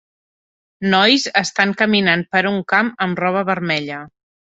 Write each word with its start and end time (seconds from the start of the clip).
nois 0.93 1.27
estan 1.41 1.73
caminant 1.81 2.23
per 2.37 2.41
un 2.53 2.57
camp 2.73 2.89
amb 3.07 3.21
roba 3.25 3.45
vermella. 3.51 4.01